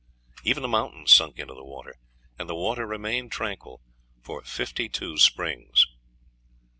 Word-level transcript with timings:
Even 0.43 0.63
the 0.63 0.67
mountains 0.67 1.13
sunk 1.13 1.37
into 1.37 1.53
the 1.53 1.63
water, 1.63 1.93
and 2.39 2.49
the 2.49 2.55
water 2.55 2.87
remained 2.87 3.31
tranquil 3.31 3.83
for 4.19 4.41
fifty 4.41 4.89
two 4.89 5.19
springs. 5.19 5.85